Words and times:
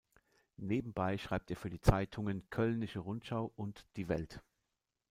Nebenbei 0.57 1.19
schreibt 1.19 1.51
er 1.51 1.57
für 1.57 1.69
die 1.69 1.79
Zeitungen 1.79 2.49
Kölnische 2.49 2.97
Rundschau 2.97 3.53
und 3.55 3.85
Die 3.97 4.07
Welt. 4.09 4.41